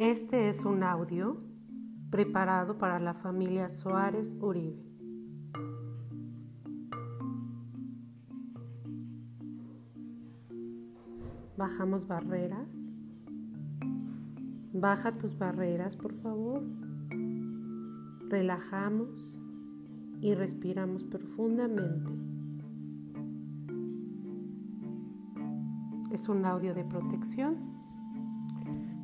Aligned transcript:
Este 0.00 0.48
es 0.48 0.64
un 0.64 0.82
audio 0.82 1.44
preparado 2.08 2.78
para 2.78 2.98
la 2.98 3.12
familia 3.12 3.68
Suárez 3.68 4.34
Uribe. 4.40 4.82
Bajamos 11.58 12.06
barreras. 12.06 12.94
Baja 14.72 15.12
tus 15.12 15.36
barreras, 15.36 15.98
por 15.98 16.14
favor. 16.14 16.62
Relajamos 18.30 19.38
y 20.20 20.34
respiramos 20.34 21.04
profundamente. 21.04 22.12
Es 26.12 26.28
un 26.28 26.44
audio 26.44 26.74
de 26.74 26.84
protección 26.84 27.80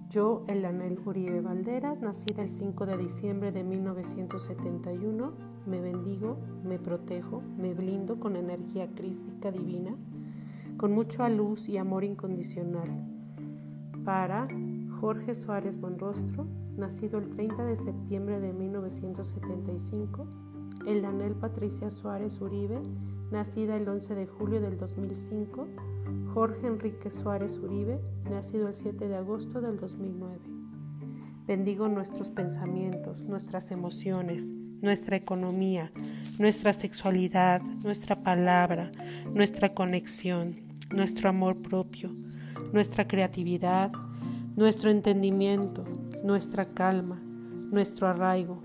yo, 0.09 0.45
Elanel 0.47 1.01
Uribe 1.05 1.41
Valderas, 1.41 2.01
nacida 2.01 2.43
el 2.43 2.48
5 2.48 2.87
de 2.87 2.97
diciembre 2.97 3.51
de 3.51 3.65
1971, 3.65 5.33
me 5.66 5.80
bendigo, 5.80 6.38
me 6.65 6.79
protejo, 6.79 7.43
me 7.59 7.74
blindo 7.74 8.21
con 8.21 8.37
energía 8.37 8.88
crística 8.95 9.51
divina, 9.51 9.96
con 10.77 10.93
mucha 10.93 11.29
luz 11.29 11.69
y 11.69 11.77
amor 11.77 12.05
incondicional. 12.05 12.88
Para 14.05 14.46
Jorge 15.01 15.35
Suárez 15.35 15.80
Buenrostro, 15.80 16.46
nacido 16.77 17.19
el 17.19 17.30
30 17.30 17.65
de 17.65 17.77
septiembre 17.77 18.38
de 18.38 18.52
1975, 18.52 20.29
Elanel 20.87 21.35
Patricia 21.35 21.91
Suárez 21.91 22.41
Uribe, 22.41 22.81
nacida 23.33 23.77
el 23.77 23.89
11 23.89 24.15
de 24.15 24.27
julio 24.27 24.61
del 24.61 24.79
2005, 24.79 25.67
Jorge 26.33 26.69
Enrique 26.69 27.11
Suárez 27.11 27.59
Uribe, 27.59 28.01
nacido 28.30 28.69
el 28.69 28.77
7 28.77 29.09
de 29.09 29.16
agosto 29.16 29.60
del 29.60 29.77
2009. 29.77 30.38
Bendigo 31.47 31.88
nuestros 31.88 32.30
pensamientos, 32.30 33.25
nuestras 33.25 33.73
emociones, 33.73 34.52
nuestra 34.80 35.16
economía, 35.16 35.91
nuestra 36.38 36.73
sexualidad, 36.73 37.63
nuestra 37.82 38.15
palabra, 38.16 38.93
nuestra 39.35 39.69
conexión, 39.69 40.55
nuestro 40.95 41.29
amor 41.29 41.60
propio, 41.63 42.10
nuestra 42.73 43.09
creatividad, 43.09 43.91
nuestro 44.57 44.91
entendimiento, 44.91 45.85
nuestra 46.25 46.65
calma, 46.65 47.21
nuestro 47.73 48.07
arraigo, 48.07 48.63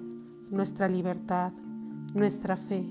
nuestra 0.52 0.88
libertad, 0.88 1.54
nuestra 2.14 2.56
fe. 2.56 2.86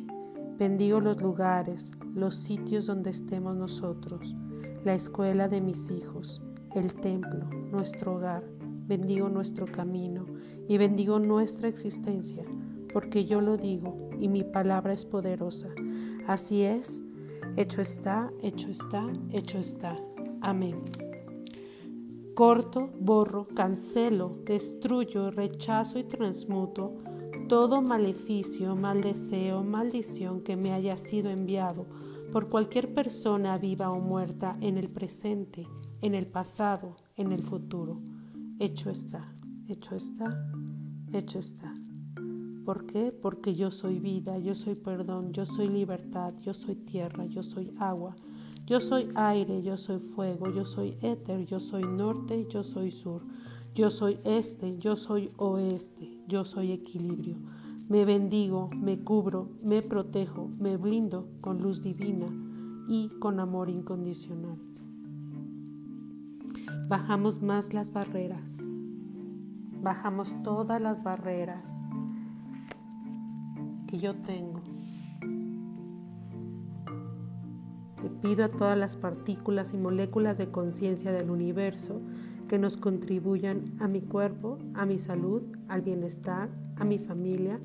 Bendigo 0.58 1.00
los 1.00 1.20
lugares, 1.20 1.92
los 2.14 2.36
sitios 2.36 2.86
donde 2.86 3.10
estemos 3.10 3.56
nosotros 3.56 4.36
la 4.84 4.94
escuela 4.94 5.48
de 5.48 5.60
mis 5.60 5.90
hijos, 5.90 6.40
el 6.74 6.94
templo, 6.94 7.46
nuestro 7.70 8.16
hogar. 8.16 8.44
Bendigo 8.86 9.28
nuestro 9.28 9.66
camino 9.66 10.26
y 10.68 10.76
bendigo 10.76 11.18
nuestra 11.20 11.68
existencia, 11.68 12.44
porque 12.92 13.24
yo 13.24 13.41
lo 13.41 13.56
digo 13.56 14.10
y 14.18 14.28
mi 14.28 14.42
palabra 14.42 14.92
es 14.92 15.04
poderosa. 15.04 15.68
Así 16.26 16.62
es, 16.62 17.04
hecho 17.56 17.80
está, 17.82 18.32
hecho 18.42 18.68
está, 18.68 19.06
hecho 19.30 19.58
está. 19.58 19.96
Amén. 20.41 20.80
Corto, 22.34 22.91
borro, 22.98 23.46
cancelo, 23.54 24.30
destruyo, 24.44 25.30
rechazo 25.30 25.98
y 25.98 26.04
transmuto 26.04 26.94
todo 27.50 27.82
maleficio, 27.82 28.76
mal 28.76 29.02
deseo, 29.02 29.64
maldición 29.64 30.40
que 30.40 30.56
me 30.56 30.70
haya 30.70 30.96
sido 30.96 31.30
enviado 31.30 31.84
por 32.32 32.48
cualquier 32.48 32.94
persona 32.94 33.58
viva 33.58 33.90
o 33.90 33.98
muerta 33.98 34.56
en 34.60 34.78
el 34.78 34.88
presente, 34.88 35.66
en 36.00 36.14
el 36.14 36.28
pasado, 36.28 36.94
en 37.16 37.32
el 37.32 37.42
futuro. 37.42 38.02
Hecho 38.60 38.88
está, 38.88 39.34
hecho 39.66 39.97
está, 39.97 40.48
hecho 41.12 41.41
está. 41.41 41.75
¿Por 42.64 42.86
qué? 42.86 43.10
Porque 43.10 43.56
yo 43.56 43.72
soy 43.72 43.98
vida, 43.98 44.38
yo 44.38 44.54
soy 44.54 44.76
perdón, 44.76 45.32
yo 45.32 45.44
soy 45.44 45.69
libertad, 45.69 46.32
yo 46.44 46.54
soy 46.54 46.76
tierra, 46.76 47.26
yo 47.26 47.42
soy 47.42 47.72
agua, 47.80 48.14
yo 48.64 48.78
soy 48.78 49.08
aire, 49.16 49.60
yo 49.64 49.76
soy 49.76 49.98
fuego, 49.98 50.54
yo 50.54 50.64
soy 50.64 50.96
éter, 51.02 51.46
yo 51.46 51.58
soy 51.58 51.82
norte, 51.82 52.46
yo 52.48 52.62
soy 52.62 52.92
sur, 52.92 53.22
yo 53.75 53.91
soy 53.91 54.19
este, 54.25 54.76
yo 54.78 54.97
soy 54.97 55.31
oeste, 55.36 56.22
yo 56.26 56.44
soy 56.44 56.72
equilibrio. 56.72 57.36
Me 57.88 58.04
bendigo, 58.04 58.70
me 58.76 58.98
cubro, 59.00 59.48
me 59.64 59.82
protejo, 59.82 60.48
me 60.58 60.76
blindo 60.76 61.28
con 61.41 61.60
luz 61.60 61.82
divina 61.82 62.26
y 62.88 63.08
con 63.20 63.41
amor 63.41 63.69
incondicional. 63.69 64.58
Bajamos 66.88 67.41
más 67.42 67.72
las 67.72 67.92
barreras. 67.92 68.58
Bajamos 69.82 70.34
todas 70.42 70.81
las 70.81 71.02
barreras 71.02 71.81
que 73.87 73.98
yo 73.98 74.14
tengo. 74.14 74.60
Te 77.97 78.08
pido 78.08 78.44
a 78.44 78.48
todas 78.48 78.76
las 78.76 78.97
partículas 78.97 79.72
y 79.75 79.76
moléculas 79.76 80.38
de 80.38 80.50
conciencia 80.50 81.12
del 81.12 81.31
universo 81.31 82.00
que 82.50 82.59
nos 82.59 82.77
contribuyan 82.77 83.77
a 83.78 83.87
mi 83.87 84.00
cuerpo, 84.00 84.59
a 84.75 84.84
mi 84.84 84.99
salud, 84.99 85.41
al 85.69 85.83
bienestar, 85.83 86.49
a 86.75 86.84
mi 86.84 86.99
familia, 86.99 87.61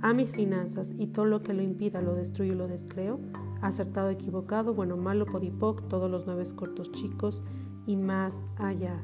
a 0.00 0.14
mis 0.14 0.32
finanzas 0.32 0.94
y 0.96 1.08
todo 1.08 1.26
lo 1.26 1.42
que 1.42 1.52
lo 1.52 1.60
impida 1.60 2.00
lo 2.00 2.14
destruyo 2.14 2.54
y 2.54 2.56
lo 2.56 2.66
descreo, 2.66 3.20
acertado, 3.60 4.08
equivocado, 4.08 4.72
bueno, 4.72 4.96
malo, 4.96 5.26
podipoc, 5.26 5.86
todos 5.88 6.10
los 6.10 6.24
nueve 6.24 6.44
cortos 6.56 6.90
chicos 6.90 7.42
y 7.86 7.96
más 7.96 8.46
allá. 8.56 8.98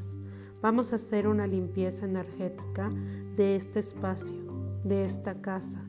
Vamos 0.62 0.92
a 0.92 0.96
hacer 0.96 1.28
una 1.28 1.46
limpieza 1.46 2.06
energética 2.06 2.90
de 3.36 3.56
este 3.56 3.80
espacio, 3.80 4.38
de 4.84 5.04
esta 5.04 5.42
casa, 5.42 5.84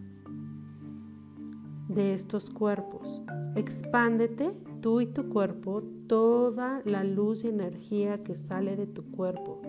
de 1.87 2.13
estos 2.13 2.49
cuerpos. 2.49 3.21
Expándete 3.55 4.53
tú 4.81 5.01
y 5.01 5.07
tu 5.07 5.29
cuerpo, 5.29 5.83
toda 6.07 6.81
la 6.85 7.03
luz 7.03 7.43
y 7.43 7.49
energía 7.49 8.23
que 8.23 8.35
sale 8.35 8.75
de 8.75 8.87
tu 8.87 9.11
cuerpo. 9.11 9.61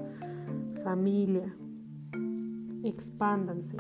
Familia, 0.82 1.54
expándanse 2.82 3.76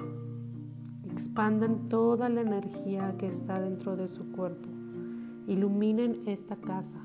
expandan 1.18 1.88
toda 1.88 2.28
la 2.28 2.42
energía 2.42 3.16
que 3.18 3.26
está 3.26 3.60
dentro 3.60 3.96
de 3.96 4.06
su 4.06 4.30
cuerpo. 4.30 4.68
Iluminen 5.48 6.22
esta 6.26 6.54
casa, 6.54 7.00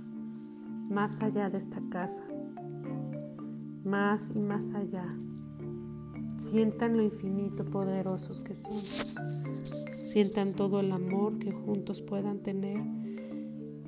más 0.87 1.19
allá 1.23 1.49
de 1.49 1.57
esta 1.57 1.81
casa, 1.89 2.23
más 3.83 4.31
y 4.35 4.39
más 4.39 4.71
allá. 4.73 5.07
Sientan 6.53 6.95
lo 6.95 7.01
infinito 7.01 7.65
poderosos 7.65 8.43
que 8.43 8.53
son. 8.53 8.73
Sientan 9.91 10.53
todo 10.53 10.81
el 10.81 10.91
amor 10.91 11.39
que 11.39 11.51
juntos 11.51 11.99
puedan 11.99 12.43
tener. 12.43 12.79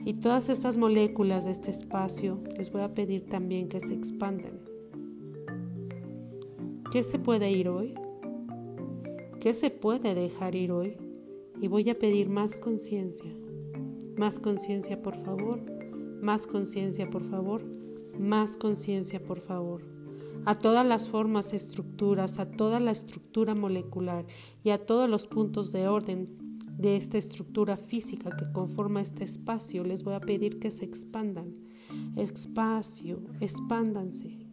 Y 0.03 0.15
todas 0.15 0.49
estas 0.49 0.75
moléculas 0.75 1.45
de 1.45 1.51
este 1.51 1.69
espacio 1.69 2.39
les 2.57 2.71
voy 2.71 2.81
a 2.81 2.91
pedir 2.95 3.27
también 3.27 3.69
que 3.69 3.79
se 3.79 3.93
expandan. 3.93 4.61
¿Qué 6.91 7.03
se 7.03 7.19
puede 7.19 7.51
ir 7.51 7.69
hoy? 7.69 7.93
¿Qué 9.39 9.53
se 9.53 9.69
puede 9.69 10.15
dejar 10.15 10.55
ir 10.55 10.71
hoy? 10.71 10.97
Y 11.61 11.67
voy 11.67 11.87
a 11.91 11.99
pedir 11.99 12.29
más 12.29 12.55
conciencia. 12.55 13.31
Más 14.17 14.39
conciencia, 14.39 15.03
por 15.03 15.15
favor. 15.17 15.61
Más 16.19 16.47
conciencia, 16.47 17.07
por 17.11 17.23
favor. 17.25 17.63
Más 18.17 18.57
conciencia, 18.57 19.23
por 19.23 19.39
favor. 19.39 19.94
A 20.45 20.57
todas 20.59 20.85
las 20.85 21.09
formas, 21.09 21.53
estructuras, 21.53 22.37
a 22.37 22.51
toda 22.51 22.79
la 22.79 22.91
estructura 22.91 23.55
molecular 23.55 24.25
y 24.63 24.69
a 24.69 24.85
todos 24.85 25.09
los 25.09 25.25
puntos 25.25 25.71
de 25.71 25.87
orden 25.87 26.37
de 26.77 26.97
esta 26.97 27.17
estructura 27.17 27.77
física 27.77 28.29
que 28.35 28.51
conforma 28.51 29.01
este 29.01 29.23
espacio, 29.23 29.83
les 29.83 30.03
voy 30.03 30.13
a 30.13 30.19
pedir 30.19 30.59
que 30.59 30.69
se 30.69 30.85
expandan. 30.85 31.55
Espacio, 32.15 33.23
expándanse. 33.39 34.45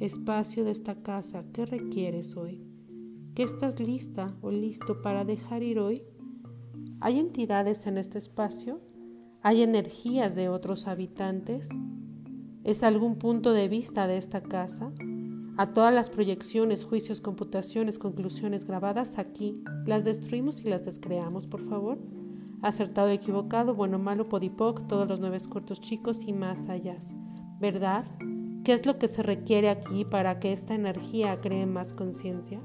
Espacio 0.00 0.64
de 0.64 0.72
esta 0.72 1.02
casa, 1.02 1.44
¿qué 1.52 1.66
requieres 1.66 2.36
hoy? 2.36 2.64
¿Qué 3.34 3.44
estás 3.44 3.78
lista 3.78 4.36
o 4.40 4.50
listo 4.50 5.02
para 5.02 5.24
dejar 5.24 5.62
ir 5.62 5.78
hoy? 5.78 6.02
¿Hay 7.00 7.20
entidades 7.20 7.86
en 7.86 7.98
este 7.98 8.18
espacio? 8.18 8.80
¿Hay 9.42 9.62
energías 9.62 10.34
de 10.34 10.48
otros 10.48 10.88
habitantes? 10.88 11.68
¿Es 12.64 12.82
algún 12.82 13.18
punto 13.18 13.52
de 13.52 13.68
vista 13.68 14.08
de 14.08 14.16
esta 14.16 14.42
casa? 14.42 14.92
A 15.58 15.74
todas 15.74 15.92
las 15.92 16.08
proyecciones, 16.08 16.84
juicios, 16.84 17.20
computaciones, 17.20 17.98
conclusiones 17.98 18.64
grabadas 18.64 19.18
aquí, 19.18 19.62
las 19.84 20.04
destruimos 20.04 20.64
y 20.64 20.70
las 20.70 20.84
descreamos, 20.84 21.46
por 21.46 21.60
favor. 21.60 21.98
Acertado, 22.62 23.08
equivocado, 23.08 23.74
bueno, 23.74 23.98
malo, 23.98 24.28
podipoc, 24.28 24.86
todos 24.86 25.06
los 25.06 25.20
nueve 25.20 25.36
cortos 25.48 25.80
chicos 25.80 26.24
y 26.26 26.32
más 26.32 26.68
allá. 26.68 26.96
¿Verdad? 27.60 28.06
¿Qué 28.64 28.72
es 28.72 28.86
lo 28.86 28.98
que 28.98 29.08
se 29.08 29.22
requiere 29.22 29.68
aquí 29.68 30.04
para 30.04 30.40
que 30.40 30.52
esta 30.52 30.74
energía 30.74 31.40
cree 31.40 31.66
más 31.66 31.92
conciencia? 31.92 32.60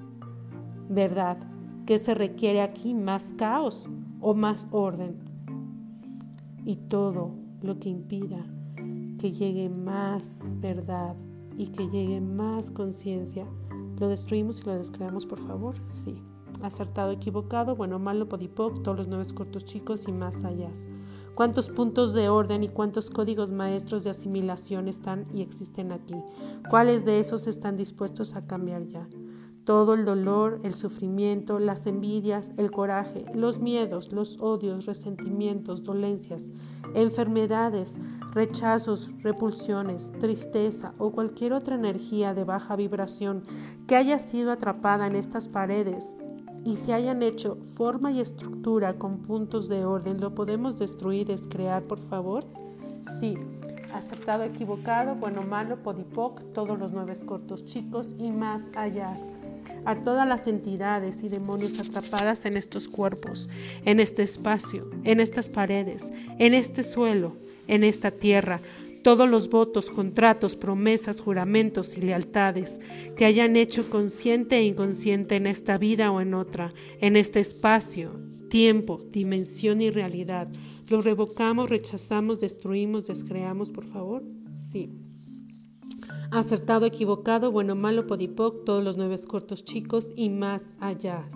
¿Verdad? 0.87 1.37
¿Qué 1.85 1.97
se 1.97 2.13
requiere 2.13 2.61
aquí? 2.61 2.93
¿Más 2.93 3.33
caos 3.33 3.89
o 4.21 4.33
más 4.33 4.67
orden? 4.71 5.33
y 6.65 6.75
todo 6.75 7.31
lo 7.61 7.79
que 7.79 7.89
impida 7.89 8.45
que 9.19 9.31
llegue 9.31 9.69
más 9.69 10.57
verdad 10.59 11.15
y 11.57 11.67
que 11.67 11.87
llegue 11.89 12.21
más 12.21 12.71
conciencia, 12.71 13.45
lo 13.99 14.07
destruimos 14.07 14.61
y 14.61 14.65
lo 14.65 14.75
descreamos, 14.75 15.25
por 15.25 15.39
favor. 15.39 15.75
Sí. 15.91 16.21
Acertado, 16.61 17.11
equivocado, 17.11 17.75
bueno, 17.75 17.99
malo, 17.99 18.29
podipoc, 18.29 18.83
todos 18.83 18.97
los 18.97 19.07
nueve 19.07 19.25
cortos 19.33 19.65
chicos 19.65 20.07
y 20.07 20.11
más 20.11 20.43
allá. 20.43 20.71
¿Cuántos 21.35 21.67
puntos 21.67 22.13
de 22.13 22.29
orden 22.29 22.63
y 22.63 22.69
cuántos 22.69 23.09
códigos 23.09 23.51
maestros 23.51 24.03
de 24.03 24.11
asimilación 24.11 24.87
están 24.87 25.25
y 25.33 25.41
existen 25.41 25.91
aquí? 25.91 26.15
¿Cuáles 26.69 27.05
de 27.05 27.19
esos 27.19 27.47
están 27.47 27.75
dispuestos 27.75 28.35
a 28.35 28.45
cambiar 28.45 28.83
ya? 28.83 29.07
Todo 29.65 29.93
el 29.93 30.03
dolor, 30.03 30.59
el 30.63 30.75
sufrimiento, 30.75 31.57
las 31.57 31.87
envidias, 31.87 32.51
el 32.57 32.69
coraje, 32.69 33.25
los 33.33 33.59
miedos, 33.59 34.11
los 34.11 34.37
odios, 34.41 34.85
resentimientos, 34.85 35.83
dolencias, 35.83 36.51
enfermedades, 36.95 37.99
rechazos, 38.33 39.09
repulsiones, 39.21 40.11
tristeza 40.19 40.93
o 40.97 41.11
cualquier 41.11 41.53
otra 41.53 41.75
energía 41.75 42.33
de 42.33 42.43
baja 42.43 42.75
vibración 42.75 43.43
que 43.87 43.95
haya 43.95 44.19
sido 44.19 44.51
atrapada 44.51 45.07
en 45.07 45.15
estas 45.15 45.47
paredes 45.47 46.17
y 46.65 46.77
se 46.77 46.93
hayan 46.93 47.23
hecho 47.23 47.57
forma 47.75 48.11
y 48.11 48.19
estructura 48.19 48.93
con 48.93 49.19
puntos 49.19 49.67
de 49.67 49.85
orden, 49.85 50.19
¿lo 50.19 50.33
podemos 50.33 50.77
destruir, 50.77 51.27
descrear, 51.27 51.83
por 51.83 51.99
favor? 51.99 52.45
Sí. 53.01 53.37
Aceptado, 53.93 54.43
equivocado, 54.43 55.15
bueno, 55.15 55.43
malo, 55.43 55.83
podipoc, 55.83 56.41
todos 56.53 56.79
los 56.79 56.91
nueve 56.91 57.13
cortos 57.25 57.65
chicos 57.65 58.15
y 58.17 58.31
más 58.31 58.71
allá 58.75 59.15
a 59.85 59.95
todas 59.95 60.27
las 60.27 60.47
entidades 60.47 61.23
y 61.23 61.29
demonios 61.29 61.79
atrapadas 61.79 62.45
en 62.45 62.57
estos 62.57 62.87
cuerpos, 62.87 63.49
en 63.85 63.99
este 63.99 64.23
espacio, 64.23 64.89
en 65.03 65.19
estas 65.19 65.49
paredes, 65.49 66.11
en 66.39 66.53
este 66.53 66.83
suelo, 66.83 67.37
en 67.67 67.83
esta 67.83 68.11
tierra, 68.11 68.59
todos 69.03 69.29
los 69.29 69.49
votos, 69.49 69.89
contratos, 69.89 70.55
promesas, 70.55 71.19
juramentos 71.19 71.97
y 71.97 72.01
lealtades 72.01 72.79
que 73.17 73.25
hayan 73.25 73.57
hecho 73.57 73.89
consciente 73.89 74.57
e 74.57 74.63
inconsciente 74.63 75.35
en 75.35 75.45
esta 75.45 75.77
vida 75.77 76.11
o 76.11 76.21
en 76.21 76.33
otra, 76.33 76.73
en 77.01 77.17
este 77.17 77.41
espacio, 77.41 78.11
tiempo, 78.49 78.97
dimensión 79.11 79.81
y 79.81 79.91
realidad. 79.91 80.47
¿Los 80.89 81.03
revocamos, 81.03 81.69
rechazamos, 81.69 82.39
destruimos, 82.39 83.07
descreamos, 83.07 83.69
por 83.71 83.85
favor? 83.85 84.23
Sí. 84.53 84.89
Acertado, 86.33 86.87
equivocado, 86.87 87.51
bueno, 87.51 87.75
malo, 87.75 88.07
podipoc, 88.07 88.65
todos 88.65 88.83
los 88.83 88.97
nueve 88.97 89.15
cortos 89.27 89.63
chicos 89.63 90.11
y 90.15 90.31
más 90.31 90.75
allá. 90.79 91.27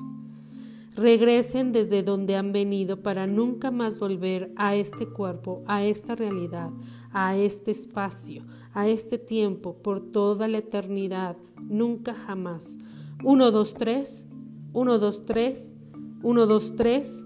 Regresen 0.95 1.71
desde 1.71 2.01
donde 2.01 2.35
han 2.35 2.51
venido 2.51 3.03
para 3.03 3.27
nunca 3.27 3.69
más 3.69 3.99
volver 3.99 4.51
a 4.55 4.75
este 4.75 5.05
cuerpo, 5.05 5.61
a 5.67 5.83
esta 5.83 6.15
realidad, 6.15 6.71
a 7.11 7.37
este 7.37 7.69
espacio, 7.69 8.43
a 8.73 8.87
este 8.87 9.19
tiempo, 9.19 9.75
por 9.83 10.01
toda 10.01 10.47
la 10.47 10.57
eternidad, 10.57 11.37
nunca 11.61 12.15
jamás. 12.15 12.79
Uno, 13.23 13.51
dos, 13.51 13.75
tres, 13.75 14.25
uno, 14.73 14.97
dos, 14.97 15.27
tres, 15.27 15.77
uno, 16.23 16.47
dos, 16.47 16.75
tres, 16.75 17.23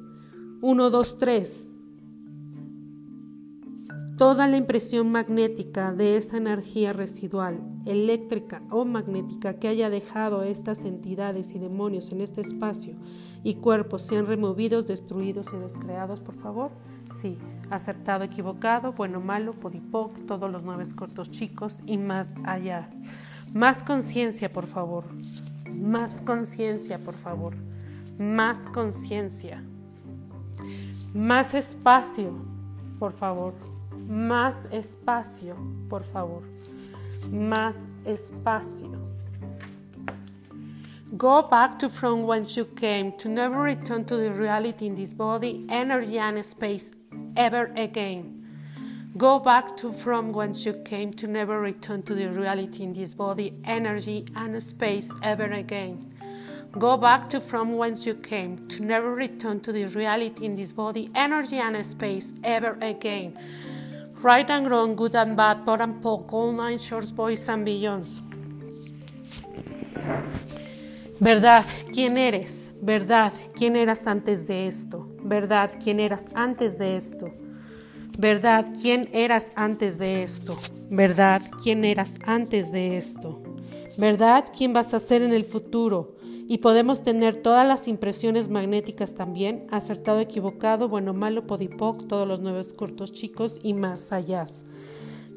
uno, 0.61 0.89
dos, 0.89 1.17
tres 1.17 1.70
toda 4.21 4.47
la 4.47 4.57
impresión 4.57 5.09
magnética 5.09 5.91
de 5.93 6.15
esa 6.15 6.37
energía 6.37 6.93
residual, 6.93 7.59
eléctrica 7.87 8.61
o 8.69 8.85
magnética 8.85 9.55
que 9.55 9.67
haya 9.67 9.89
dejado 9.89 10.43
estas 10.43 10.85
entidades 10.85 11.55
y 11.55 11.57
demonios 11.57 12.11
en 12.11 12.21
este 12.21 12.39
espacio 12.41 12.93
y 13.43 13.55
cuerpos 13.55 14.03
sean 14.03 14.27
removidos, 14.27 14.85
destruidos 14.85 15.47
y 15.53 15.57
descreados, 15.57 16.21
por 16.21 16.35
favor. 16.35 16.69
Sí, 17.19 17.39
acertado, 17.71 18.23
equivocado, 18.23 18.93
bueno, 18.93 19.19
malo, 19.21 19.53
podipoc, 19.53 20.15
todos 20.27 20.51
los 20.51 20.61
nueve 20.61 20.83
cortos 20.95 21.31
chicos 21.31 21.79
y 21.87 21.97
más 21.97 22.35
allá. 22.43 22.91
Más 23.55 23.81
conciencia, 23.81 24.51
por 24.51 24.67
favor. 24.67 25.05
Más 25.81 26.21
conciencia, 26.21 26.99
por 26.99 27.15
favor. 27.15 27.55
Más 28.19 28.67
conciencia. 28.67 29.63
Más 31.15 31.55
espacio, 31.55 32.33
por 32.99 33.13
favor. 33.13 33.55
Más 34.11 34.65
espacio, 34.73 35.55
por 35.87 36.03
favor. 36.03 36.43
Más 37.31 37.87
espacio. 38.03 38.91
Go 41.15 41.43
back 41.43 41.79
to 41.79 41.87
from 41.87 42.23
whence 42.23 42.57
you 42.57 42.65
came, 42.65 43.13
to 43.13 43.29
never 43.29 43.61
return 43.61 44.03
to 44.03 44.17
the 44.17 44.29
reality 44.33 44.87
in 44.87 44.95
this 44.95 45.13
body, 45.13 45.65
energy, 45.69 46.17
and 46.19 46.43
space 46.43 46.91
ever 47.37 47.71
again. 47.77 48.45
Go 49.15 49.39
back 49.39 49.77
to 49.77 49.93
from 49.93 50.33
whence 50.33 50.65
you 50.65 50.73
came, 50.83 51.13
to 51.13 51.27
never 51.27 51.61
return 51.61 52.03
to 52.03 52.13
the 52.13 52.27
reality 52.27 52.83
in 52.83 52.91
this 52.91 53.13
body, 53.13 53.53
energy, 53.63 54.25
and 54.35 54.61
space 54.61 55.13
ever 55.23 55.45
again. 55.45 56.13
Go 56.73 56.97
back 56.97 57.29
to 57.29 57.39
from 57.39 57.77
whence 57.77 58.05
you 58.05 58.15
came, 58.15 58.67
to 58.67 58.83
never 58.83 59.13
return 59.13 59.61
to 59.61 59.71
the 59.71 59.85
reality 59.85 60.43
in 60.43 60.57
this 60.57 60.73
body, 60.73 61.09
energy, 61.15 61.59
and 61.59 61.85
space 61.85 62.33
ever 62.43 62.77
again. 62.81 63.37
Right 64.23 64.47
and 64.51 64.69
wrong, 64.69 64.95
good 64.95 65.15
and 65.15 65.35
bad, 65.35 65.65
poor 65.65 65.81
and 65.81 65.99
poor, 65.99 66.23
all 66.29 66.51
nine 66.51 66.77
shorts, 66.77 67.11
boys 67.11 67.49
and 67.49 67.65
beyonds. 67.65 68.19
Verdad, 71.19 71.65
¿quién 71.91 72.17
eres? 72.17 72.71
Verdad, 72.81 73.33
¿quién 73.55 73.75
eras 73.75 74.05
antes 74.05 74.45
de 74.45 74.67
esto? 74.67 75.07
Verdad, 75.23 75.71
¿quién 75.83 75.99
eras 75.99 76.27
antes 76.35 76.77
de 76.77 76.97
esto? 76.97 77.31
Verdad, 78.19 78.67
¿quién 78.79 79.01
eras 79.11 79.51
antes 79.55 79.97
de 79.97 80.21
esto? 80.21 80.55
Verdad, 80.91 81.41
¿quién 81.63 81.83
eras 81.83 82.19
antes 82.23 82.71
de 82.71 82.97
esto? 82.97 83.41
Verdad, 83.97 84.45
¿quién 84.55 84.71
vas 84.71 84.93
a 84.93 84.99
ser 84.99 85.23
en 85.23 85.33
el 85.33 85.45
futuro? 85.45 86.15
Y 86.47 86.57
podemos 86.59 87.03
tener 87.03 87.41
todas 87.41 87.67
las 87.67 87.87
impresiones 87.87 88.49
magnéticas 88.49 89.15
también, 89.15 89.65
acertado, 89.71 90.19
equivocado, 90.19 90.89
bueno, 90.89 91.13
malo, 91.13 91.47
podipoc, 91.47 92.07
todos 92.07 92.27
los 92.27 92.41
nueve 92.41 92.61
cortos 92.75 93.11
chicos 93.11 93.59
y 93.63 93.73
más 93.73 94.11
allá. 94.11 94.45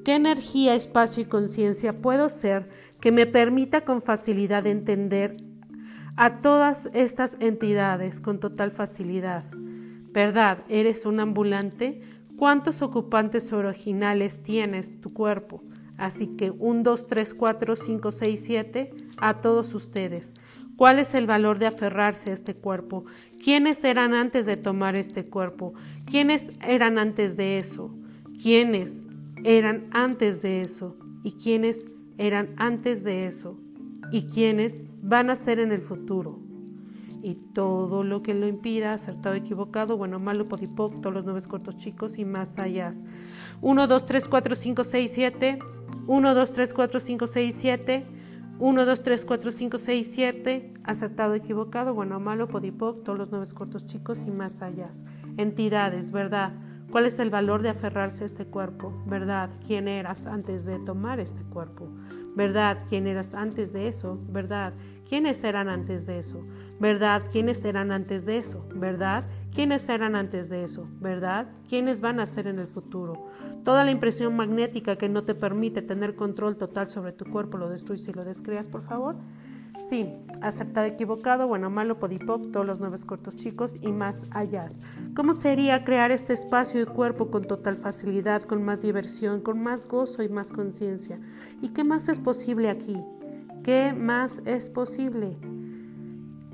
¿Qué 0.04 0.14
energía, 0.14 0.74
espacio 0.74 1.22
y 1.22 1.26
conciencia 1.26 1.92
puedo 1.92 2.28
ser 2.28 2.68
que 3.00 3.12
me 3.12 3.26
permita 3.26 3.82
con 3.82 4.02
facilidad 4.02 4.66
entender 4.66 5.36
a 6.16 6.40
todas 6.40 6.90
estas 6.92 7.36
entidades 7.40 8.20
con 8.20 8.38
total 8.38 8.70
facilidad? 8.70 9.44
¿Verdad? 10.12 10.58
¿Eres 10.68 11.06
un 11.06 11.20
ambulante? 11.20 12.02
¿Cuántos 12.36 12.82
ocupantes 12.82 13.52
originales 13.52 14.42
tienes 14.42 15.00
tu 15.00 15.12
cuerpo? 15.12 15.62
Así 15.96 16.28
que 16.36 16.50
1, 16.50 16.82
2, 16.82 17.06
3, 17.06 17.34
4, 17.34 17.76
5, 17.76 18.10
6, 18.10 18.42
7 18.44 18.94
a 19.18 19.34
todos 19.34 19.74
ustedes. 19.74 20.34
¿Cuál 20.76 20.98
es 20.98 21.14
el 21.14 21.26
valor 21.26 21.58
de 21.58 21.66
aferrarse 21.66 22.30
a 22.30 22.34
este 22.34 22.54
cuerpo? 22.54 23.04
¿Quiénes 23.42 23.84
eran 23.84 24.12
antes 24.12 24.46
de 24.46 24.56
tomar 24.56 24.96
este 24.96 25.24
cuerpo? 25.24 25.74
¿Quiénes 26.04 26.50
eran 26.66 26.98
antes 26.98 27.36
de 27.36 27.58
eso? 27.58 27.94
¿Quiénes 28.42 29.06
eran 29.44 29.88
antes 29.92 30.42
de 30.42 30.62
eso? 30.62 30.96
¿Y 31.22 31.32
quiénes 31.32 31.86
eran 32.18 32.54
antes 32.56 33.04
de 33.04 33.26
eso? 33.26 33.56
¿Y 34.10 34.26
quiénes 34.26 34.86
van 35.00 35.30
a 35.30 35.36
ser 35.36 35.60
en 35.60 35.70
el 35.70 35.80
futuro? 35.80 36.40
Y 37.22 37.34
todo 37.34 38.02
lo 38.02 38.22
que 38.22 38.34
lo 38.34 38.48
impida, 38.48 38.90
acertado, 38.90 39.34
equivocado, 39.34 39.96
bueno, 39.96 40.18
malo, 40.18 40.44
podipoc, 40.44 41.00
todos 41.00 41.14
los 41.14 41.24
nueve 41.24 41.40
cortos 41.48 41.76
chicos 41.76 42.18
y 42.18 42.24
más 42.24 42.58
allá. 42.58 42.90
1, 43.62 43.86
2, 43.86 44.06
3, 44.06 44.28
4, 44.28 44.56
5, 44.56 44.84
6, 44.84 45.12
7. 45.14 45.58
1, 46.06 46.34
2, 46.34 46.52
3, 46.52 46.74
4, 46.74 47.00
5, 47.00 47.26
6, 47.26 47.54
7. 47.58 48.06
1, 48.60 48.86
2, 48.86 49.02
3, 49.02 49.24
4, 49.24 49.52
5, 49.52 49.78
6, 49.78 50.10
7, 50.12 50.74
acertado, 50.84 51.34
equivocado, 51.34 51.92
bueno, 51.92 52.20
malo, 52.20 52.48
podipoc, 52.48 53.02
todos 53.02 53.18
los 53.18 53.30
nueve 53.30 53.46
cortos 53.52 53.84
chicos 53.84 54.24
y 54.28 54.30
más 54.30 54.62
allá. 54.62 54.90
Entidades, 55.36 56.12
¿verdad? 56.12 56.52
¿Cuál 56.92 57.06
es 57.06 57.18
el 57.18 57.30
valor 57.30 57.62
de 57.62 57.70
aferrarse 57.70 58.22
a 58.22 58.26
este 58.26 58.46
cuerpo? 58.46 58.92
¿Verdad? 59.06 59.50
¿Quién 59.66 59.88
eras 59.88 60.28
antes 60.28 60.64
de 60.64 60.78
tomar 60.78 61.18
este 61.18 61.42
cuerpo? 61.42 61.88
¿Verdad? 62.36 62.78
¿Quién 62.88 63.08
eras 63.08 63.34
antes 63.34 63.72
de 63.72 63.88
eso? 63.88 64.20
¿Verdad? 64.28 64.72
¿Quiénes 65.08 65.42
eran 65.42 65.68
antes 65.68 66.06
de 66.06 66.18
eso? 66.18 66.40
¿Verdad? 66.78 67.24
¿Quiénes 67.32 67.64
eran 67.64 67.90
antes 67.90 68.24
de 68.24 68.38
eso? 68.38 68.68
¿Verdad? 68.76 69.24
¿Quiénes 69.54 69.88
eran 69.88 70.16
antes 70.16 70.50
de 70.50 70.64
eso? 70.64 70.88
¿Verdad? 71.00 71.46
¿Quiénes 71.68 72.00
van 72.00 72.18
a 72.18 72.26
ser 72.26 72.48
en 72.48 72.58
el 72.58 72.66
futuro? 72.66 73.28
Toda 73.62 73.84
la 73.84 73.92
impresión 73.92 74.34
magnética 74.34 74.96
que 74.96 75.08
no 75.08 75.22
te 75.22 75.34
permite 75.34 75.80
tener 75.80 76.16
control 76.16 76.56
total 76.56 76.90
sobre 76.90 77.12
tu 77.12 77.24
cuerpo, 77.24 77.56
¿lo 77.56 77.68
destruyes 77.68 78.08
y 78.08 78.12
lo 78.12 78.24
descreas, 78.24 78.66
por 78.66 78.82
favor? 78.82 79.14
Sí, 79.88 80.08
aceptado, 80.42 80.88
equivocado, 80.88 81.46
bueno, 81.46 81.70
malo, 81.70 82.00
podipoc, 82.00 82.50
todos 82.50 82.66
los 82.66 82.80
nueve 82.80 82.96
cortos 83.06 83.36
chicos 83.36 83.76
y 83.80 83.92
más 83.92 84.26
allá. 84.32 84.66
¿Cómo 85.14 85.34
sería 85.34 85.84
crear 85.84 86.10
este 86.10 86.32
espacio 86.32 86.80
de 86.80 86.86
cuerpo 86.86 87.30
con 87.30 87.44
total 87.44 87.76
facilidad, 87.76 88.42
con 88.42 88.64
más 88.64 88.82
diversión, 88.82 89.40
con 89.40 89.60
más 89.60 89.86
gozo 89.86 90.24
y 90.24 90.28
más 90.28 90.50
conciencia? 90.50 91.20
¿Y 91.60 91.68
qué 91.68 91.84
más 91.84 92.08
es 92.08 92.18
posible 92.18 92.70
aquí? 92.70 92.96
¿Qué 93.62 93.92
más 93.92 94.42
es 94.46 94.68
posible? 94.68 95.38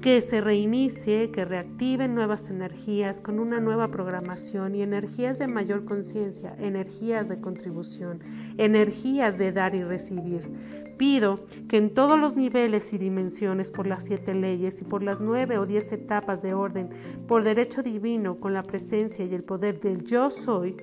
Que 0.00 0.22
se 0.22 0.40
reinicie, 0.40 1.30
que 1.30 1.44
reactiven 1.44 2.14
nuevas 2.14 2.48
energías 2.48 3.20
con 3.20 3.38
una 3.38 3.60
nueva 3.60 3.88
programación 3.88 4.74
y 4.74 4.82
energías 4.82 5.38
de 5.38 5.46
mayor 5.46 5.84
conciencia, 5.84 6.56
energías 6.58 7.28
de 7.28 7.40
contribución, 7.40 8.20
energías 8.56 9.36
de 9.36 9.52
dar 9.52 9.74
y 9.74 9.82
recibir. 9.82 10.48
Pido 10.96 11.38
que 11.68 11.76
en 11.76 11.92
todos 11.92 12.18
los 12.18 12.34
niveles 12.34 12.92
y 12.92 12.98
dimensiones, 12.98 13.70
por 13.70 13.86
las 13.86 14.04
siete 14.04 14.34
leyes 14.34 14.80
y 14.80 14.84
por 14.84 15.02
las 15.02 15.20
nueve 15.20 15.58
o 15.58 15.66
diez 15.66 15.92
etapas 15.92 16.42
de 16.42 16.54
orden, 16.54 16.90
por 17.26 17.44
derecho 17.44 17.82
divino, 17.82 18.40
con 18.40 18.54
la 18.54 18.62
presencia 18.62 19.24
y 19.24 19.34
el 19.34 19.44
poder 19.44 19.80
del 19.80 20.04
yo 20.04 20.30
soy, 20.30 20.76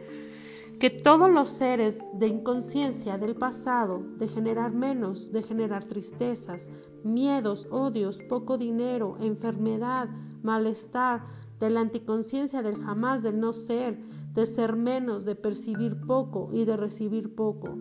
que 0.79 0.89
todos 0.91 1.29
los 1.31 1.49
seres 1.49 1.99
de 2.13 2.27
inconsciencia 2.27 3.17
del 3.17 3.35
pasado, 3.35 4.03
de 4.17 4.27
generar 4.27 4.73
menos, 4.73 5.31
de 5.31 5.41
generar 5.41 5.85
tristezas, 5.85 6.69
miedos, 7.13 7.67
odios, 7.71 8.21
poco 8.29 8.57
dinero, 8.57 9.17
enfermedad, 9.19 10.09
malestar, 10.43 11.25
de 11.59 11.69
la 11.69 11.81
anticonciencia 11.81 12.61
del 12.61 12.77
jamás, 12.77 13.23
del 13.23 13.39
no 13.39 13.53
ser, 13.53 13.97
de 14.33 14.45
ser 14.45 14.75
menos, 14.75 15.25
de 15.25 15.35
percibir 15.35 15.99
poco 16.01 16.49
y 16.53 16.65
de 16.65 16.77
recibir 16.77 17.33
poco. 17.33 17.75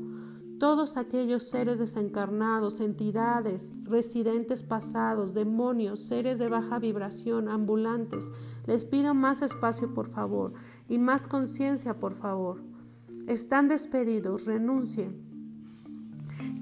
Todos 0.59 0.97
aquellos 0.97 1.51
seres 1.51 1.79
desencarnados, 1.79 2.81
entidades, 2.81 3.75
residentes 3.83 4.63
pasados, 4.63 5.35
demonios, 5.35 6.01
seres 6.01 6.39
de 6.39 6.49
baja 6.49 6.79
vibración, 6.79 7.49
ambulantes, 7.49 8.33
les 8.67 8.87
pido 8.87 9.13
más 9.13 9.43
espacio 9.43 9.93
por 9.93 10.09
favor 10.09 10.55
y 10.89 10.97
más 10.97 11.27
conciencia 11.27 12.01
por 12.01 12.15
favor. 12.15 12.63
Están 13.27 13.69
despedidos, 13.69 14.47
renuncien. 14.47 15.21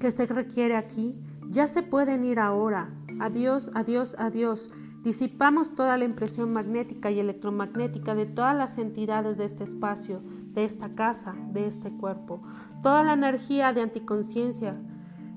¿Qué 0.01 0.11
se 0.11 0.25
requiere 0.25 0.75
aquí? 0.75 1.15
Ya 1.49 1.67
se 1.67 1.83
pueden 1.83 2.25
ir 2.25 2.39
ahora. 2.39 2.89
Adiós, 3.19 3.71
adiós, 3.73 4.15
adiós. 4.17 4.71
Disipamos 5.05 5.75
toda 5.75 5.97
la 5.97 6.05
impresión 6.05 6.51
magnética 6.51 7.11
y 7.11 7.19
electromagnética 7.19 8.15
de 8.15 8.25
todas 8.25 8.57
las 8.57 8.79
entidades 8.79 9.37
de 9.37 9.45
este 9.45 9.63
espacio, 9.63 10.23
de 10.53 10.65
esta 10.65 10.89
casa, 10.89 11.35
de 11.51 11.67
este 11.67 11.91
cuerpo. 11.91 12.41
Toda 12.81 13.03
la 13.03 13.13
energía 13.13 13.71
de 13.71 13.83
anticonciencia, 13.83 14.75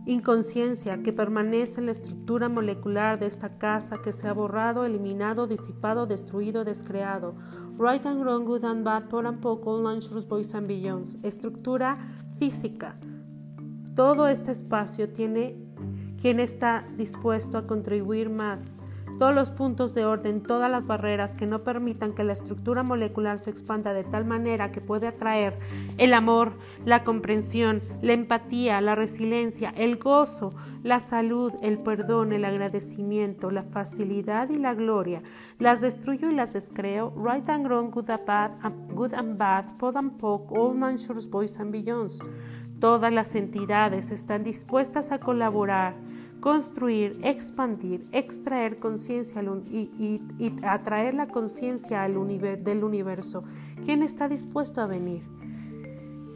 inconsciencia 0.06 1.02
que 1.02 1.12
permanece 1.12 1.80
en 1.80 1.86
la 1.86 1.92
estructura 1.92 2.48
molecular 2.48 3.18
de 3.18 3.26
esta 3.26 3.58
casa 3.58 4.00
que 4.00 4.10
se 4.10 4.26
ha 4.26 4.32
borrado, 4.32 4.86
eliminado, 4.86 5.46
disipado, 5.46 6.06
destruido, 6.06 6.64
descreado. 6.64 7.34
Right 7.78 8.06
and 8.06 8.22
wrong, 8.22 8.46
good 8.46 8.64
and 8.64 8.84
bad, 8.84 9.10
por 9.10 9.26
and 9.26 9.40
poco, 9.40 9.82
boys 10.28 10.54
and 10.54 10.66
beyonds. 10.66 11.18
Estructura 11.22 11.98
física. 12.38 12.96
Todo 13.94 14.28
este 14.28 14.52
espacio 14.52 15.10
tiene 15.10 15.68
quien 16.20 16.40
está 16.40 16.84
dispuesto 16.96 17.58
a 17.58 17.66
contribuir 17.66 18.30
más. 18.30 18.76
Todos 19.18 19.34
los 19.34 19.50
puntos 19.50 19.94
de 19.94 20.04
orden, 20.04 20.44
todas 20.44 20.70
las 20.70 20.86
barreras 20.86 21.34
que 21.34 21.46
no 21.46 21.58
permitan 21.58 22.12
que 22.12 22.22
la 22.22 22.34
estructura 22.34 22.84
molecular 22.84 23.40
se 23.40 23.50
expanda 23.50 23.92
de 23.92 24.04
tal 24.04 24.24
manera 24.24 24.70
que 24.70 24.80
puede 24.80 25.08
atraer 25.08 25.56
el 25.96 26.14
amor, 26.14 26.52
la 26.84 27.02
comprensión, 27.02 27.82
la 28.00 28.12
empatía, 28.12 28.80
la 28.80 28.94
resiliencia, 28.94 29.74
el 29.76 29.96
gozo, 29.96 30.54
la 30.84 31.00
salud, 31.00 31.52
el 31.62 31.78
perdón, 31.78 32.32
el 32.32 32.44
agradecimiento, 32.44 33.50
la 33.50 33.62
facilidad 33.62 34.50
y 34.50 34.56
la 34.56 34.74
gloria. 34.74 35.20
Las 35.58 35.80
destruyo 35.80 36.30
y 36.30 36.34
las 36.34 36.52
descreo. 36.52 37.12
Right 37.16 37.48
and 37.48 37.66
wrong, 37.66 37.90
good 37.90 38.10
and 38.10 38.24
bad, 38.24 38.52
good 38.94 39.14
and 39.14 39.36
bad, 39.36 39.64
pod 39.78 39.96
and 39.96 40.16
poke, 40.16 40.52
all 40.56 40.74
mansions, 40.74 41.26
boys 41.26 41.58
and 41.58 41.74
beyonds. 41.74 42.20
Todas 42.80 43.12
las 43.12 43.34
entidades 43.34 44.10
están 44.10 44.44
dispuestas 44.44 45.10
a 45.10 45.18
colaborar, 45.18 45.94
construir, 46.40 47.18
expandir, 47.24 48.04
extraer 48.12 48.78
conciencia 48.78 49.42
y, 49.70 50.20
atraer 50.62 51.14
la 51.14 51.26
conciencia 51.26 52.02
del 52.02 52.84
universo. 52.84 53.42
¿Quién 53.84 54.02
está 54.02 54.28
dispuesto 54.28 54.80
a 54.80 54.86
venir? 54.86 55.22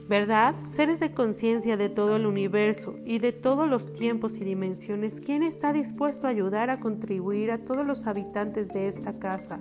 ¿Verdad? 0.08 0.56
Seres 0.66 0.99
de 0.99 1.14
conciencia 1.14 1.76
de 1.76 1.88
todo 1.88 2.16
el 2.16 2.26
universo 2.26 2.96
y 3.06 3.20
de 3.20 3.32
todos 3.32 3.68
los 3.68 3.92
tiempos 3.94 4.37
y 4.37 4.44
dimensiones, 4.44 5.20
¿quién 5.20 5.44
está 5.44 5.72
dispuesto 5.72 6.26
a 6.26 6.30
ayudar 6.30 6.70
a 6.70 6.80
contribuir 6.80 7.52
a 7.52 7.58
todos 7.58 7.87
los 7.87 8.06
habitantes 8.06 8.68
de 8.72 8.88
esta 8.88 9.18
casa, 9.18 9.61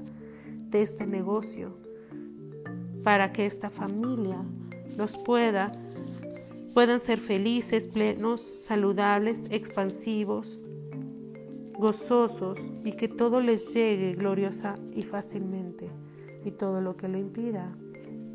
de 0.69 0.81
este 0.81 1.05
negocio, 1.05 1.77
para 3.03 3.31
que 3.31 3.45
esta 3.45 3.69
familia 3.69 4.41
los 4.97 5.17
pueda, 5.19 5.71
puedan 6.73 6.99
ser 6.99 7.19
felices, 7.19 7.87
plenos, 7.87 8.41
saludables, 8.41 9.47
expansivos, 9.51 10.57
gozosos 11.77 12.59
y 12.85 12.93
que 12.93 13.07
todo 13.07 13.41
les 13.41 13.73
llegue 13.73 14.13
gloriosa 14.13 14.77
y 14.95 15.01
fácilmente 15.01 15.89
y 16.45 16.51
todo 16.51 16.81
lo 16.81 16.95
que 16.95 17.07
lo 17.07 17.17
impida, 17.17 17.75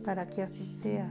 para 0.04 0.28
que 0.28 0.42
así 0.42 0.64
sea. 0.64 1.10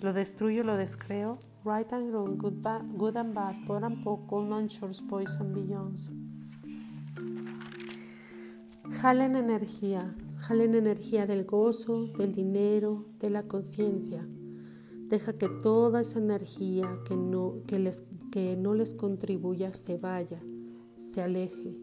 Lo 0.00 0.12
destruyo, 0.12 0.64
lo 0.64 0.76
descreo. 0.76 1.38
Right 1.64 1.92
and 1.92 2.12
wrong, 2.12 2.38
good, 2.38 2.64
good 2.96 3.16
and 3.16 3.34
bad, 3.34 3.54
por 3.66 3.84
and 3.84 4.02
poco, 4.02 4.42
non-shores, 4.42 5.02
boys 5.06 5.36
and 5.40 5.54
beyonds. 5.54 6.10
Jalen 9.02 9.36
energía, 9.36 10.14
jalen 10.36 10.74
energía 10.74 11.26
del 11.26 11.44
gozo, 11.44 12.06
del 12.16 12.32
dinero, 12.32 13.06
de 13.18 13.30
la 13.30 13.42
conciencia. 13.42 14.26
Deja 15.08 15.32
que 15.32 15.48
toda 15.48 16.02
esa 16.02 16.18
energía 16.18 17.00
que 17.06 17.16
no, 17.16 17.62
que, 17.66 17.78
les, 17.78 18.02
que 18.30 18.56
no 18.56 18.74
les 18.74 18.94
contribuya 18.94 19.74
se 19.74 19.96
vaya, 19.96 20.40
se 20.94 21.22
aleje. 21.22 21.76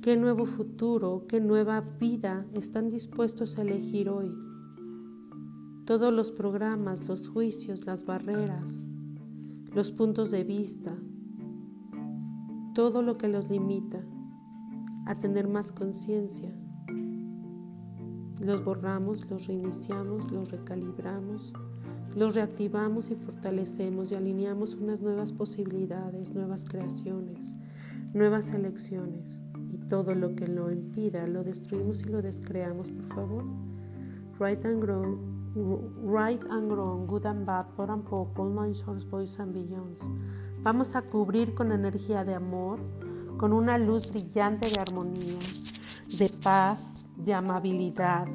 ¿Qué 0.00 0.16
nuevo 0.16 0.44
futuro, 0.44 1.26
qué 1.28 1.40
nueva 1.40 1.82
vida 2.00 2.46
están 2.54 2.90
dispuestos 2.90 3.58
a 3.58 3.62
elegir 3.62 4.08
hoy? 4.08 4.32
todos 5.84 6.12
los 6.14 6.30
programas, 6.30 7.06
los 7.06 7.28
juicios, 7.28 7.84
las 7.84 8.06
barreras, 8.06 8.86
los 9.74 9.90
puntos 9.90 10.30
de 10.30 10.42
vista, 10.42 10.96
todo 12.74 13.02
lo 13.02 13.18
que 13.18 13.28
los 13.28 13.50
limita 13.50 14.02
a 15.06 15.14
tener 15.14 15.46
más 15.46 15.72
conciencia. 15.72 16.50
Los 18.40 18.64
borramos, 18.64 19.30
los 19.30 19.46
reiniciamos, 19.46 20.30
los 20.32 20.50
recalibramos, 20.50 21.52
los 22.14 22.34
reactivamos 22.34 23.10
y 23.10 23.14
fortalecemos 23.14 24.10
y 24.10 24.14
alineamos 24.14 24.74
unas 24.74 25.00
nuevas 25.00 25.32
posibilidades, 25.32 26.34
nuevas 26.34 26.64
creaciones, 26.64 27.56
nuevas 28.12 28.52
elecciones. 28.52 29.42
Y 29.72 29.78
todo 29.88 30.14
lo 30.14 30.34
que 30.34 30.46
lo 30.46 30.70
impida 30.70 31.26
lo 31.26 31.42
destruimos 31.42 32.02
y 32.02 32.06
lo 32.06 32.22
descreamos, 32.22 32.90
por 32.90 33.06
favor. 33.14 33.44
Right 34.38 34.64
and 34.64 34.82
grow 34.82 35.34
Right 35.54 36.42
and 36.50 36.72
Wrong, 36.72 37.06
Good 37.06 37.26
and 37.26 37.46
Bad, 37.46 37.76
Por 37.76 37.88
and 37.88 38.02
Poco, 38.02 38.42
All 38.42 38.72
Shores, 38.72 39.04
Boys 39.08 39.38
and 39.38 39.54
Beyonds. 39.54 40.00
Vamos 40.62 40.96
a 40.96 41.02
cubrir 41.02 41.54
con 41.54 41.70
energía 41.70 42.24
de 42.24 42.34
amor, 42.34 42.80
con 43.36 43.52
una 43.52 43.78
luz 43.78 44.10
brillante 44.10 44.68
de 44.68 44.80
armonía, 44.80 45.38
de 46.18 46.28
paz, 46.42 47.06
de 47.16 47.34
amabilidad, 47.34 48.26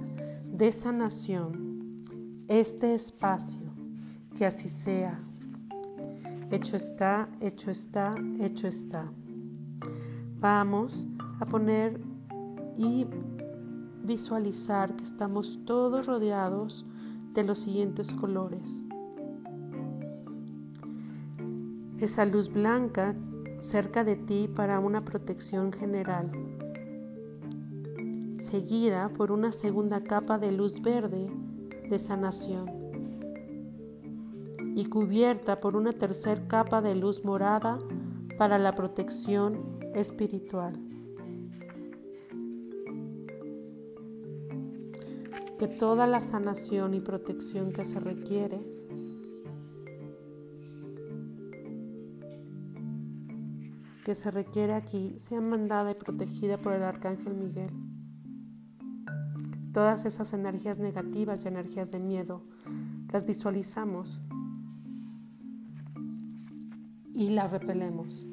de 0.50 0.72
sanación. 0.72 2.02
Este 2.48 2.96
espacio, 2.96 3.69
que 4.40 4.46
así 4.46 4.70
sea. 4.70 5.20
Hecho 6.50 6.78
está, 6.78 7.28
hecho 7.42 7.70
está, 7.70 8.16
hecho 8.40 8.68
está. 8.68 9.12
Vamos 10.40 11.10
a 11.42 11.46
poner 11.46 12.00
y 12.78 13.06
visualizar 14.02 14.96
que 14.96 15.04
estamos 15.04 15.60
todos 15.66 16.06
rodeados 16.06 16.86
de 17.34 17.44
los 17.44 17.60
siguientes 17.60 18.14
colores. 18.14 18.82
Esa 21.98 22.24
luz 22.24 22.50
blanca 22.50 23.18
cerca 23.60 24.06
de 24.06 24.16
ti 24.16 24.48
para 24.48 24.80
una 24.80 25.04
protección 25.04 25.74
general, 25.74 26.32
seguida 28.38 29.10
por 29.10 29.34
una 29.34 29.52
segunda 29.52 30.02
capa 30.02 30.38
de 30.38 30.54
luz 30.54 30.82
verde 30.82 31.30
de 31.90 32.00
sanación 32.00 32.79
y 34.76 34.86
cubierta 34.86 35.60
por 35.60 35.76
una 35.76 35.94
tercera 35.94 36.48
capa 36.48 36.82
de 36.82 36.96
luz 36.96 37.24
morada 37.24 37.80
para 38.38 38.58
la 38.58 38.74
protección 38.74 39.80
espiritual. 39.94 40.90
que 45.60 45.68
toda 45.68 46.08
la 46.08 46.20
sanación 46.20 46.94
y 46.94 47.02
protección 47.02 47.74
que 47.74 47.84
se 47.84 48.00
requiere 48.00 48.62
que 54.06 54.16
se 54.16 54.32
requiere 54.32 54.74
aquí 54.74 55.14
sea 55.20 55.42
mandada 55.42 55.92
y 55.92 55.96
protegida 55.96 56.58
por 56.58 56.74
el 56.74 56.82
arcángel 56.82 57.36
Miguel. 57.36 57.70
Todas 59.74 60.06
esas 60.06 60.34
energías 60.34 60.80
negativas 60.80 61.44
y 61.44 61.50
energías 61.50 61.92
de 61.92 62.00
miedo 62.00 62.42
las 63.12 63.26
visualizamos 63.26 64.22
y 67.20 67.30
las 67.32 67.52
repelemos. 67.52 68.30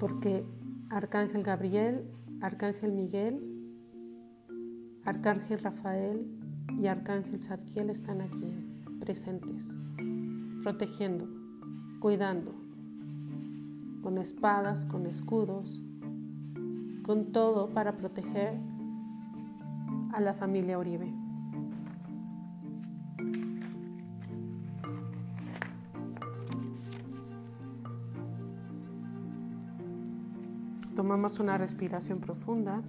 porque 0.00 0.44
Arcángel 0.90 1.42
Gabriel, 1.42 2.04
Arcángel 2.42 2.92
Miguel, 2.92 3.40
Arcángel 5.04 5.60
Rafael 5.60 6.26
y 6.78 6.88
Arcángel 6.88 7.40
Zadkiel 7.40 7.88
están 7.88 8.20
aquí, 8.20 8.52
presentes, 9.00 9.64
protegiendo, 10.62 11.26
cuidando, 12.00 12.52
con 14.02 14.18
espadas, 14.18 14.84
con 14.84 15.06
escudos, 15.06 15.80
con 17.02 17.32
todo 17.32 17.72
para 17.72 17.96
proteger 17.96 18.58
a 20.12 20.20
la 20.20 20.32
familia 20.34 20.78
Uribe. 20.78 21.23
Tomamos 31.14 31.38
una 31.38 31.56
respiración 31.56 32.18
profunda. 32.18 32.82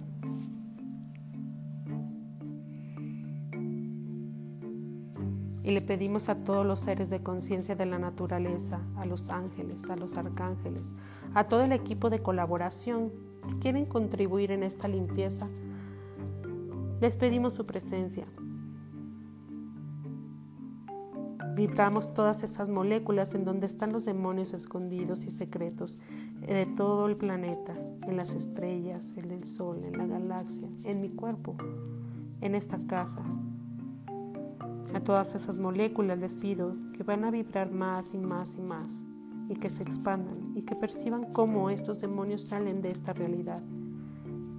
Y 5.62 5.70
le 5.70 5.80
pedimos 5.80 6.28
a 6.28 6.34
todos 6.34 6.66
los 6.66 6.80
seres 6.80 7.08
de 7.08 7.22
conciencia 7.22 7.76
de 7.76 7.86
la 7.86 8.00
naturaleza, 8.00 8.80
a 8.96 9.06
los 9.06 9.30
ángeles, 9.30 9.88
a 9.90 9.94
los 9.94 10.16
arcángeles, 10.16 10.96
a 11.34 11.44
todo 11.44 11.62
el 11.62 11.70
equipo 11.70 12.10
de 12.10 12.20
colaboración 12.20 13.12
que 13.48 13.60
quieren 13.60 13.86
contribuir 13.86 14.50
en 14.50 14.64
esta 14.64 14.88
limpieza, 14.88 15.46
les 17.00 17.14
pedimos 17.14 17.54
su 17.54 17.64
presencia. 17.64 18.24
Vibramos 21.56 22.12
todas 22.12 22.42
esas 22.42 22.68
moléculas 22.68 23.34
en 23.34 23.46
donde 23.46 23.64
están 23.64 23.90
los 23.90 24.04
demonios 24.04 24.52
escondidos 24.52 25.24
y 25.24 25.30
secretos 25.30 26.00
de 26.46 26.66
todo 26.66 27.06
el 27.06 27.16
planeta, 27.16 27.72
en 28.06 28.18
las 28.18 28.34
estrellas, 28.34 29.14
en 29.16 29.30
el 29.30 29.46
sol, 29.46 29.82
en 29.82 29.96
la 29.96 30.06
galaxia, 30.06 30.68
en 30.84 31.00
mi 31.00 31.08
cuerpo, 31.08 31.56
en 32.42 32.54
esta 32.54 32.76
casa. 32.86 33.22
A 34.92 35.00
todas 35.00 35.34
esas 35.34 35.58
moléculas 35.58 36.18
les 36.18 36.34
pido 36.34 36.76
que 36.92 37.04
van 37.04 37.24
a 37.24 37.30
vibrar 37.30 37.72
más 37.72 38.12
y 38.12 38.18
más 38.18 38.56
y 38.56 38.60
más 38.60 39.06
y 39.48 39.56
que 39.56 39.70
se 39.70 39.82
expandan 39.82 40.52
y 40.54 40.60
que 40.60 40.74
perciban 40.74 41.32
cómo 41.32 41.70
estos 41.70 42.02
demonios 42.02 42.42
salen 42.42 42.82
de 42.82 42.90
esta 42.90 43.14
realidad. 43.14 43.62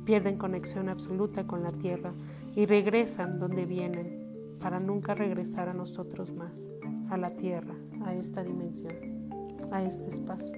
Pierden 0.04 0.40
conexión 0.40 0.90
absoluta 0.90 1.46
con 1.46 1.62
la 1.62 1.72
tierra 1.72 2.16
y 2.56 2.66
regresan 2.66 3.38
donde 3.38 3.68
vienen 3.68 4.27
para 4.60 4.80
nunca 4.80 5.14
regresar 5.14 5.70
a 5.70 5.74
nosotros 5.74 6.34
más, 6.34 6.70
a 7.10 7.18
la 7.18 7.32
tierra, 7.32 7.76
a 8.04 8.14
esta 8.14 8.44
dimensión, 8.44 8.94
a 9.72 9.84
este 9.84 10.10
espacio. 10.10 10.56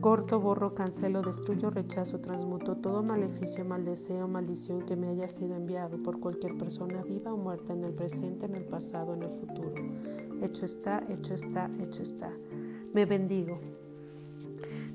Corto, 0.00 0.40
borro, 0.40 0.74
cancelo, 0.74 1.20
destruyo, 1.20 1.68
rechazo, 1.68 2.20
transmuto 2.20 2.76
todo 2.76 3.02
maleficio, 3.02 3.66
maldeseo, 3.66 4.26
maldición 4.28 4.86
que 4.86 4.96
me 4.96 5.08
haya 5.08 5.28
sido 5.28 5.54
enviado 5.56 6.02
por 6.02 6.20
cualquier 6.20 6.56
persona 6.56 7.02
viva 7.02 7.34
o 7.34 7.36
muerta 7.36 7.74
en 7.74 7.84
el 7.84 7.92
presente, 7.92 8.46
en 8.46 8.54
el 8.54 8.64
pasado, 8.64 9.12
en 9.12 9.24
el 9.24 9.30
futuro. 9.30 9.74
Hecho 10.40 10.64
está, 10.64 11.04
hecho 11.10 11.34
está, 11.34 11.70
hecho 11.80 12.02
está. 12.02 12.32
Me 12.94 13.04
bendigo. 13.04 13.56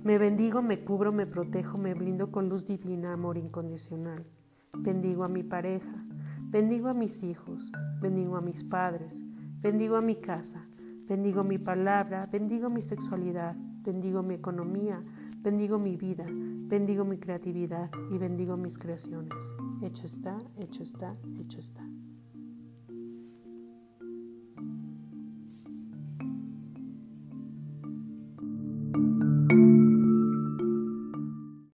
Me 0.03 0.17
bendigo, 0.17 0.63
me 0.63 0.83
cubro, 0.83 1.11
me 1.11 1.27
protejo, 1.27 1.77
me 1.77 1.93
blindo 1.93 2.31
con 2.31 2.49
luz 2.49 2.65
divina, 2.65 3.13
amor 3.13 3.37
incondicional. 3.37 4.25
Bendigo 4.77 5.23
a 5.23 5.27
mi 5.27 5.43
pareja, 5.43 6.03
bendigo 6.49 6.89
a 6.89 6.93
mis 6.93 7.23
hijos, 7.23 7.71
bendigo 8.01 8.35
a 8.35 8.41
mis 8.41 8.63
padres, 8.63 9.23
bendigo 9.61 9.95
a 9.95 10.01
mi 10.01 10.15
casa, 10.15 10.67
bendigo 11.07 11.43
mi 11.43 11.57
palabra, 11.57 12.27
bendigo 12.31 12.69
mi 12.69 12.81
sexualidad, 12.81 13.55
bendigo 13.55 14.21
mi 14.21 14.35
economía, 14.35 15.03
bendigo 15.39 15.79
mi 15.79 15.95
vida, 15.95 16.25
bendigo 16.29 17.05
mi 17.05 17.17
creatividad 17.17 17.89
y 18.11 18.17
bendigo 18.17 18.57
mis 18.57 18.77
creaciones. 18.77 19.55
Hecho 19.81 20.05
está, 20.05 20.37
hecho 20.57 20.83
está, 20.83 21.13
hecho 21.39 21.59
está. 21.59 21.83